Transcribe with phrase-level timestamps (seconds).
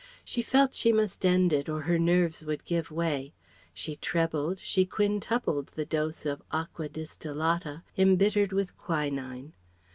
[0.25, 3.33] She felt she must end it, or her nerves would give way.
[3.71, 9.53] She trebled, she quintupled the dose of aqua distillata embittered with quinine.